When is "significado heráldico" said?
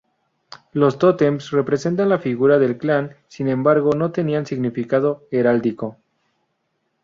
4.47-5.95